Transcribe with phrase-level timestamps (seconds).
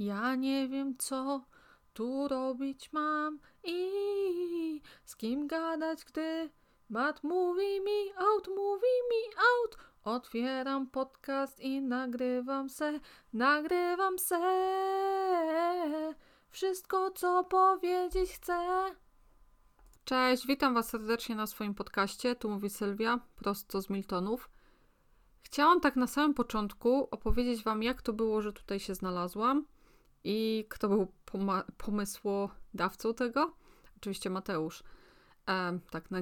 [0.00, 1.44] Ja nie wiem, co
[1.94, 6.50] tu robić mam i z kim gadać, gdy
[6.88, 9.78] Mat mówi mi out, mówi mi out.
[10.04, 13.00] Otwieram podcast i nagrywam se,
[13.32, 14.40] nagrywam se.
[16.50, 18.84] Wszystko, co powiedzieć chcę.
[20.04, 22.36] Cześć, witam Was serdecznie na swoim podcaście.
[22.36, 24.50] Tu mówi Sylwia, prosto z Miltonów.
[25.42, 29.66] Chciałam tak na samym początku opowiedzieć Wam, jak to było, że tutaj się znalazłam
[30.24, 31.12] i kto był
[31.76, 33.54] pomysłodawcą tego.
[33.96, 34.82] Oczywiście Mateusz.
[35.48, 36.18] E, tak, na,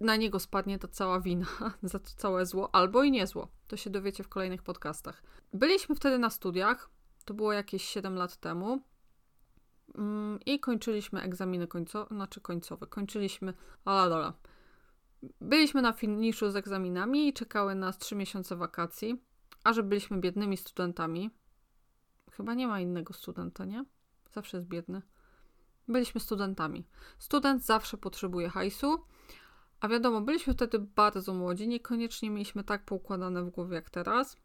[0.00, 1.46] na, niego spadnie ta cała wina
[1.82, 3.48] za to całe zło, albo i nie zło.
[3.68, 5.22] To się dowiecie w kolejnych podcastach.
[5.52, 6.90] Byliśmy wtedy na studiach,
[7.24, 8.82] to było jakieś 7 lat temu.
[9.94, 12.86] Mm, I kończyliśmy egzaminy końcowe, znaczy końcowe.
[12.86, 13.54] Kończyliśmy,
[13.84, 14.32] ale dobra.
[15.40, 19.22] Byliśmy na finiszu z egzaminami i czekały nas 3 miesiące wakacji.
[19.64, 21.30] A że byliśmy biednymi studentami,
[22.38, 23.84] chyba nie ma innego studenta, nie?
[24.30, 25.02] Zawsze jest biedny.
[25.88, 26.86] Byliśmy studentami.
[27.18, 29.04] Student zawsze potrzebuje hajsu,
[29.80, 34.36] a wiadomo, byliśmy wtedy bardzo młodzi, niekoniecznie mieliśmy tak poukładane w głowie jak teraz.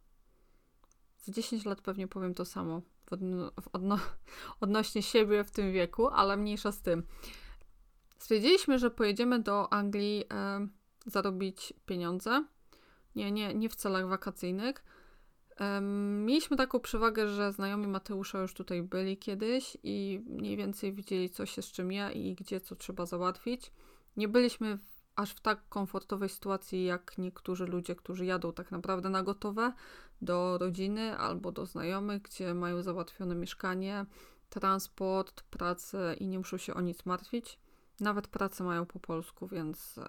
[1.24, 2.82] Za 10 lat pewnie powiem to samo
[3.12, 4.00] odno odno
[4.62, 7.04] odnośnie siebie w tym wieku, ale mniejsza z tym.
[8.18, 10.68] Stwierdziliśmy, że pojedziemy do Anglii e,
[11.06, 12.46] zarobić pieniądze.
[13.16, 14.84] Nie, nie, nie w celach wakacyjnych,
[16.26, 21.46] Mieliśmy taką przewagę, że znajomi Mateusza już tutaj byli kiedyś i mniej więcej widzieli, co
[21.46, 23.72] się z czym ja i gdzie co trzeba załatwić.
[24.18, 24.82] Nie byliśmy w,
[25.16, 29.74] aż w tak komfortowej sytuacji, jak niektórzy ludzie, którzy jadą tak naprawdę na gotowe
[30.22, 34.06] do rodziny albo do znajomych, gdzie mają załatwione mieszkanie,
[34.50, 37.60] transport, pracę i nie muszą się o nic martwić.
[38.00, 40.00] Nawet pracę mają po polsku, więc,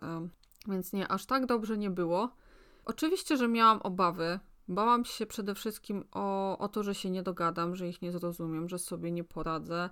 [0.69, 2.37] więc nie, aż tak dobrze nie było.
[2.85, 7.77] Oczywiście, że miałam obawy, Bałam się przede wszystkim o, o to, że się nie dogadam,
[7.77, 9.91] że ich nie zrozumiem, że sobie nie poradzę.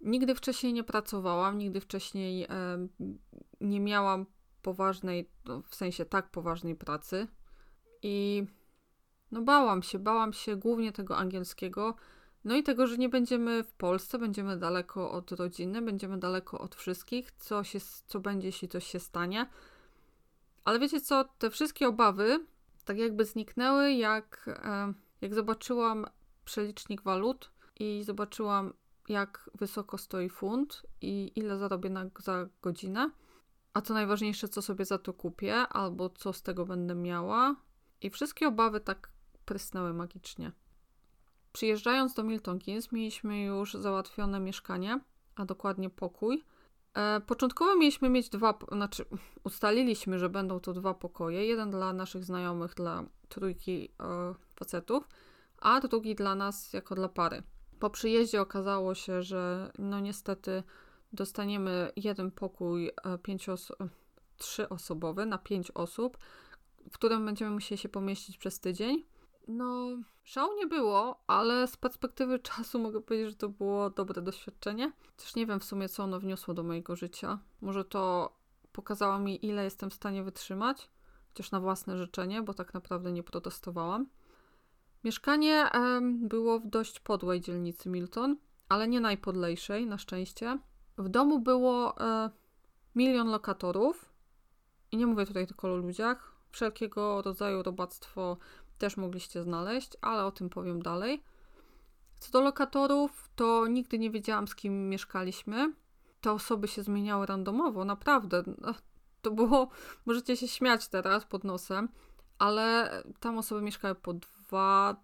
[0.00, 2.48] Nigdy wcześniej nie pracowałam, nigdy wcześniej e,
[3.60, 4.26] nie miałam
[4.62, 7.26] poważnej, no, w sensie tak poważnej pracy.
[8.02, 8.44] I
[9.30, 11.94] no bałam się, bałam się głównie tego angielskiego,
[12.44, 16.74] no i tego, że nie będziemy w Polsce, będziemy daleko od rodziny, będziemy daleko od
[16.74, 19.46] wszystkich, co, się, co będzie, jeśli coś się stanie.
[20.64, 22.46] Ale wiecie co, te wszystkie obawy
[22.88, 26.06] tak jakby zniknęły, jak, e, jak zobaczyłam
[26.44, 27.50] przelicznik walut
[27.80, 28.72] i zobaczyłam,
[29.08, 33.10] jak wysoko stoi funt i ile zarobię na, za godzinę.
[33.74, 37.56] A co najważniejsze, co sobie za to kupię, albo co z tego będę miała.
[38.00, 39.12] I wszystkie obawy tak
[39.44, 40.52] prysnęły magicznie.
[41.52, 45.00] Przyjeżdżając do Milton Keynes, mieliśmy już załatwione mieszkanie,
[45.36, 46.44] a dokładnie pokój
[47.26, 49.04] początkowo mieliśmy mieć dwa, znaczy
[49.44, 51.46] ustaliliśmy, że będą to dwa pokoje.
[51.46, 55.08] Jeden dla naszych znajomych, dla trójki e, facetów,
[55.58, 57.42] a drugi dla nas jako dla pary.
[57.78, 60.62] Po przyjeździe okazało się, że no niestety
[61.12, 62.92] dostaniemy jeden pokój e,
[64.36, 66.18] trzyosobowy na pięć osób,
[66.90, 69.04] w którym będziemy musieli się pomieścić przez tydzień.
[69.48, 69.88] No,
[70.24, 74.92] szału nie było, ale z perspektywy czasu mogę powiedzieć, że to było dobre doświadczenie.
[75.16, 77.38] Też nie wiem w sumie, co ono wniosło do mojego życia.
[77.60, 78.32] Może to
[78.72, 80.90] pokazało mi, ile jestem w stanie wytrzymać,
[81.28, 84.06] chociaż na własne życzenie, bo tak naprawdę nie protestowałam.
[85.04, 85.70] Mieszkanie
[86.12, 88.36] było w dość podłej dzielnicy Milton,
[88.68, 90.58] ale nie najpodlejszej, na szczęście.
[90.98, 92.30] W domu było e,
[92.94, 94.12] milion lokatorów.
[94.92, 96.32] I nie mówię tutaj tylko o ludziach.
[96.50, 98.36] Wszelkiego rodzaju robactwo
[98.78, 101.22] też mogliście znaleźć, ale o tym powiem dalej.
[102.18, 105.72] Co do lokatorów, to nigdy nie wiedziałam, z kim mieszkaliśmy.
[106.20, 108.42] Te osoby się zmieniały randomowo, naprawdę.
[108.58, 108.74] No,
[109.22, 109.68] to było,
[110.06, 111.88] możecie się śmiać teraz pod nosem,
[112.38, 112.90] ale
[113.20, 114.96] tam osoby mieszkały po dwa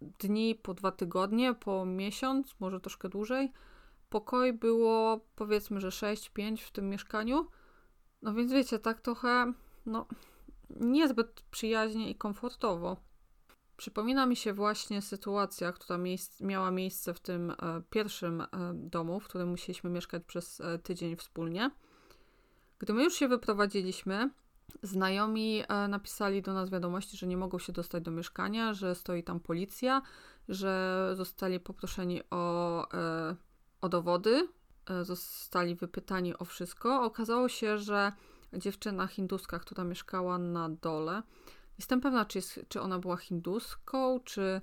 [0.00, 3.52] dni, po dwa tygodnie, po miesiąc, może troszkę dłużej.
[4.08, 7.46] Pokoi było powiedzmy, że 6-5 w tym mieszkaniu.
[8.22, 9.52] No więc wiecie, tak trochę,
[9.86, 10.06] no,
[10.70, 12.96] niezbyt przyjaźnie i komfortowo.
[13.76, 15.98] Przypomina mi się właśnie sytuacja, która
[16.40, 17.54] miała miejsce w tym e,
[17.90, 21.70] pierwszym e, domu, w którym musieliśmy mieszkać przez e, tydzień wspólnie.
[22.78, 24.30] Gdy my już się wyprowadziliśmy,
[24.82, 29.40] znajomi napisali do nas wiadomości, że nie mogą się dostać do mieszkania, że stoi tam
[29.40, 30.02] policja,
[30.48, 32.86] że zostali poproszeni o,
[33.80, 34.48] o dowody,
[35.02, 37.02] zostali wypytani o wszystko.
[37.04, 38.12] Okazało się, że
[38.52, 41.22] dziewczyna hinduska, która mieszkała na dole,
[41.78, 44.60] Jestem pewna, czy, jest, czy ona była hinduską, czy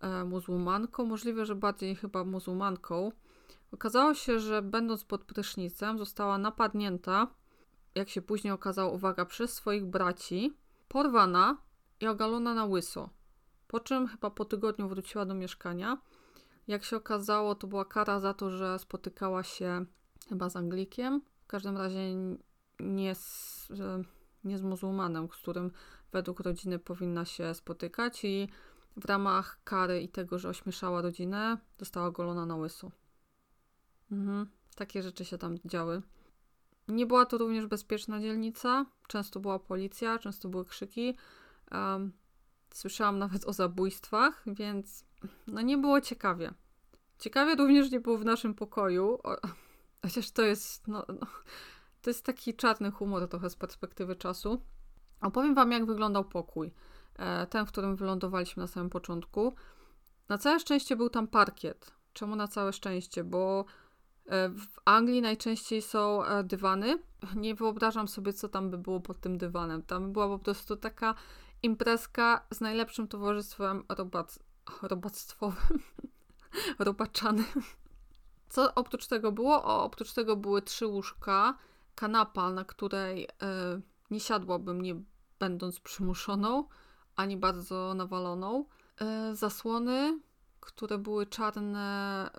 [0.00, 1.04] e, muzułmanką.
[1.04, 3.12] Możliwe, że bardziej chyba muzułmanką.
[3.72, 7.26] Okazało się, że będąc pod prysznicem została napadnięta,
[7.94, 10.56] jak się później okazało, uwaga, przez swoich braci,
[10.88, 11.56] porwana
[12.00, 13.10] i ogalona na łyso.
[13.68, 15.98] Po czym chyba po tygodniu wróciła do mieszkania.
[16.68, 19.84] Jak się okazało, to była kara za to, że spotykała się
[20.28, 21.98] chyba z Anglikiem, w każdym razie
[22.80, 23.68] nie z,
[24.46, 25.70] nie z muzułmanem, z którym
[26.12, 28.48] według rodziny powinna się spotykać i
[28.96, 32.90] w ramach kary i tego, że ośmieszała rodzinę, dostała golona na łyso.
[34.12, 34.46] Mhm.
[34.74, 36.02] Takie rzeczy się tam działy.
[36.88, 38.86] Nie była to również bezpieczna dzielnica.
[39.08, 41.16] Często była policja, często były krzyki.
[41.72, 42.12] Um,
[42.74, 45.04] słyszałam nawet o zabójstwach, więc
[45.46, 46.54] no nie było ciekawie.
[47.18, 49.36] Ciekawie również nie było w naszym pokoju, o,
[50.02, 51.26] chociaż to jest, no, no,
[52.06, 54.62] to jest taki czarny humor trochę z perspektywy czasu.
[55.20, 56.72] Opowiem Wam, jak wyglądał pokój.
[57.18, 59.54] E, ten, w którym wylądowaliśmy na samym początku.
[60.28, 61.92] Na całe szczęście był tam parkiet.
[62.12, 63.24] Czemu na całe szczęście?
[63.24, 63.64] Bo
[64.26, 66.98] e, w Anglii najczęściej są e, dywany.
[67.36, 69.82] Nie wyobrażam sobie, co tam by było pod tym dywanem.
[69.82, 71.14] Tam była po prostu taka
[71.62, 74.38] imprezka z najlepszym towarzystwem robac
[74.82, 75.78] robactwowym,
[76.78, 77.62] robaczanym.
[78.48, 79.64] Co oprócz tego było?
[79.64, 81.58] O, oprócz tego były trzy łóżka,
[81.96, 83.28] kanapa, na której y,
[84.10, 84.94] nie siadłabym, nie
[85.38, 86.68] będąc przymuszoną,
[87.16, 88.64] ani bardzo nawaloną.
[89.32, 90.20] Y, zasłony,
[90.60, 92.30] które były czarne,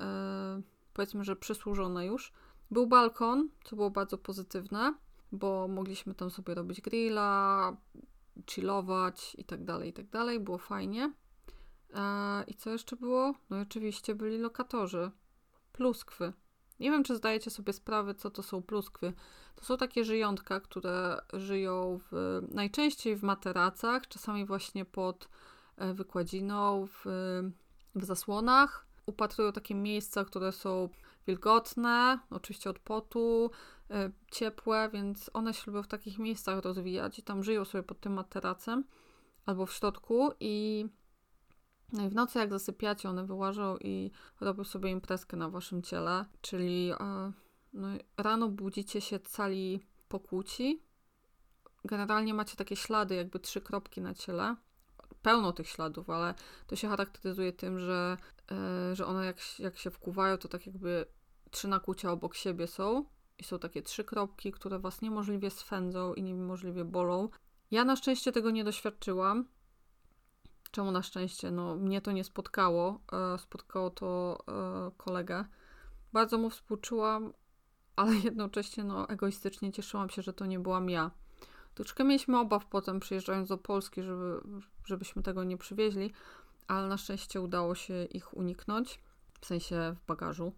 [0.59, 0.63] y,
[0.93, 2.33] powiedzmy, że przysłużone już.
[2.71, 4.93] Był balkon, co było bardzo pozytywne,
[5.31, 7.77] bo mogliśmy tam sobie robić grilla,
[8.51, 10.39] chillować i tak dalej, i tak dalej.
[10.39, 11.13] Było fajnie.
[12.47, 13.33] I co jeszcze było?
[13.49, 15.11] No oczywiście byli lokatorzy.
[15.73, 16.33] Pluskwy.
[16.79, 19.13] Nie wiem, czy zdajecie sobie sprawę, co to są pluskwy.
[19.55, 25.29] To są takie żyjątka, które żyją w, najczęściej w materacach, czasami właśnie pod
[25.77, 27.05] e, wykładziną, w,
[27.95, 28.87] w zasłonach.
[29.05, 30.89] Upatrują takie miejsca, które są
[31.27, 33.51] wilgotne, oczywiście od potu,
[33.91, 37.99] e, ciepłe, więc one się lubią w takich miejscach rozwijać i tam żyją sobie pod
[37.99, 38.83] tym materacem
[39.45, 40.85] albo w środku i
[41.91, 44.11] no i w nocy, jak zasypiacie, one wyłażą i
[44.41, 47.31] robią sobie imprezkę na waszym ciele, czyli e,
[47.73, 47.87] no,
[48.17, 50.83] rano budzicie się cali pokłóci.
[51.85, 54.55] Generalnie macie takie ślady, jakby trzy kropki na ciele.
[55.21, 56.33] Pełno tych śladów, ale
[56.67, 58.17] to się charakteryzuje tym, że,
[58.51, 61.05] e, że one jak, jak się wkuwają, to tak jakby
[61.51, 63.05] trzy nakłucia obok siebie są
[63.37, 67.29] i są takie trzy kropki, które was niemożliwie swędzą i niemożliwie bolą.
[67.71, 69.47] Ja na szczęście tego nie doświadczyłam,
[70.71, 71.51] Czemu na szczęście?
[71.51, 72.99] No, mnie to nie spotkało.
[73.35, 75.45] E, spotkało to e, kolegę.
[76.13, 77.33] Bardzo mu współczułam,
[77.95, 81.11] ale jednocześnie no, egoistycznie cieszyłam się, że to nie byłam ja.
[81.75, 84.41] Troszkę mieliśmy obaw potem, przyjeżdżając do Polski, żeby,
[84.85, 86.13] żebyśmy tego nie przywieźli,
[86.67, 88.99] ale na szczęście udało się ich uniknąć,
[89.41, 90.53] w sensie w bagażu.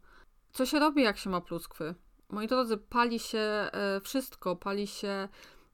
[0.54, 1.96] Co się robi, jak się ma pluskwy?
[2.30, 4.56] Moi drodzy, pali się e, wszystko.
[4.56, 5.28] Pali się,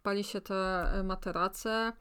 [0.04, 1.94] pali się te materace,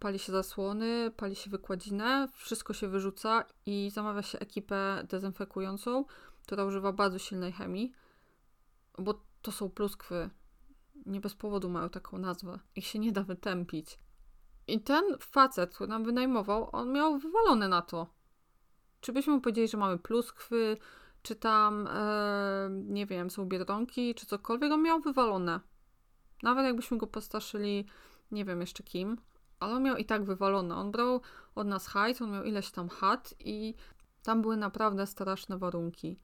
[0.00, 6.04] pali się zasłony, pali się wykładzinę, wszystko się wyrzuca i zamawia się ekipę dezynfekującą,
[6.42, 7.92] która używa bardzo silnej chemii,
[8.98, 10.30] bo to są pluskwy.
[11.06, 12.58] Nie bez powodu mają taką nazwę.
[12.76, 13.98] Ich się nie da wytępić.
[14.66, 18.06] I ten facet, który nam wynajmował, on miał wywalone na to.
[19.00, 20.76] Czy byśmy mu powiedzieli, że mamy pluskwy,
[21.22, 25.60] czy tam, e, nie wiem, są biedronki, czy cokolwiek, on miał wywalone.
[26.42, 27.86] Nawet jakbyśmy go postaszyli,
[28.30, 29.16] nie wiem jeszcze kim,
[29.62, 30.76] ale on miał i tak wywalone.
[30.76, 31.20] On brał
[31.54, 33.74] od nas hajs, on miał ileś tam chat i
[34.22, 36.18] tam były naprawdę straszne warunki.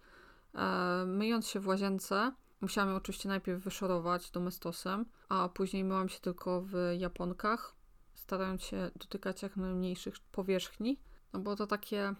[0.54, 6.20] E, myjąc się w łazience, musiałam ją oczywiście najpierw wyszorować domestosem, a później myłam się
[6.20, 7.74] tylko w japonkach,
[8.14, 11.00] starając się dotykać jak najmniejszych powierzchni.
[11.32, 12.14] No bo to takie,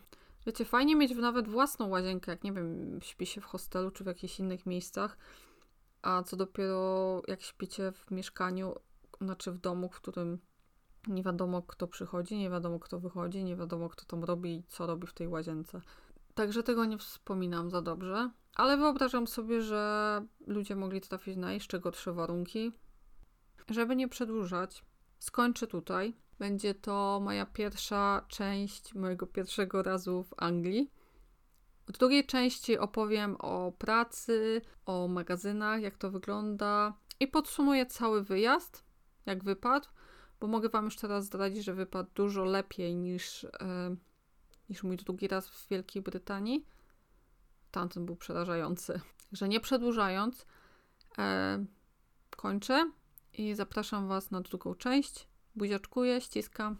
[0.46, 4.06] wiecie, fajnie mieć nawet własną łazienkę, jak nie wiem, śpi się w hostelu czy w
[4.06, 5.18] jakichś innych miejscach,
[6.02, 8.74] a co dopiero jak śpicie w mieszkaniu,
[9.20, 10.38] znaczy w domu, w którym
[11.06, 14.86] nie wiadomo, kto przychodzi, nie wiadomo, kto wychodzi, nie wiadomo, kto tam robi i co
[14.86, 15.80] robi w tej łazience.
[16.34, 21.80] Także tego nie wspominam za dobrze, ale wyobrażam sobie, że ludzie mogli trafić na jeszcze
[21.80, 22.72] gorsze warunki.
[23.68, 24.84] Żeby nie przedłużać,
[25.18, 26.16] skończę tutaj.
[26.38, 30.90] Będzie to moja pierwsza część mojego pierwszego razu w Anglii.
[31.86, 38.84] W drugiej części opowiem o pracy, o magazynach, jak to wygląda i podsumuję cały wyjazd,
[39.26, 39.88] jak wypadł
[40.40, 43.96] bo mogę Wam już teraz zdradzić, że wypadł dużo lepiej niż, e,
[44.68, 46.66] niż mój drugi raz w Wielkiej Brytanii.
[47.70, 49.00] Tamten był przerażający.
[49.32, 50.46] Że nie przedłużając,
[51.18, 51.64] e,
[52.30, 52.90] kończę
[53.32, 55.28] i zapraszam Was na drugą część.
[55.56, 56.76] Buziaczkuję, ściskam.